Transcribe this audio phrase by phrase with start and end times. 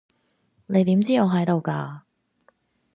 [0.65, 1.99] 你點知我喺度㗎？